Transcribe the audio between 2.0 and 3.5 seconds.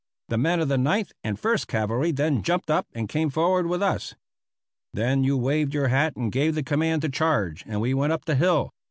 then jumped up and came